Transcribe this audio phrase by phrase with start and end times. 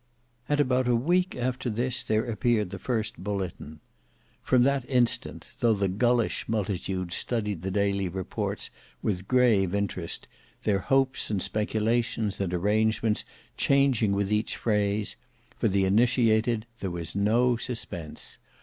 [0.49, 3.81] And about a week after this there appeared the first bulletin.
[4.41, 8.71] From that instant, though the gullish multitude studied the daily reports
[9.03, 10.27] with grave interest;
[10.63, 13.23] their hopes and speculations and arrangements
[13.57, 15.17] changing with each phrase;
[15.55, 18.39] for the initiated there was no suspense.